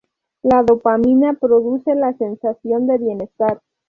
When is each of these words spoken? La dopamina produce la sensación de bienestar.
La 0.41 0.63
dopamina 0.63 1.33
produce 1.35 1.93
la 1.93 2.11
sensación 2.17 2.87
de 2.87 2.97
bienestar. 2.97 3.61